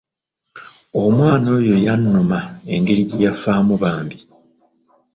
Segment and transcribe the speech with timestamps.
[1.03, 2.39] Omwana oyo yannuma
[2.73, 4.17] engeri gye yafaamu bambi.